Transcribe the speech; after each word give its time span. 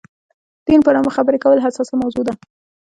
دین 0.67 0.79
په 0.83 0.91
نامه 0.95 1.11
خبرې 1.17 1.37
کول 1.43 1.59
حساسه 1.65 1.93
موضوع 2.01 2.23
ده. 2.27 2.33